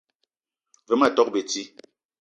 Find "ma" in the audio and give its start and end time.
0.99-1.07